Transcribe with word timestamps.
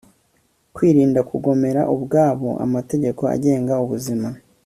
kwirinda 0.75 1.19
kugomera 1.29 1.81
ubwabo 1.95 2.49
amategeko 2.65 3.21
agenga 3.35 3.73
ubuzima 3.83 4.27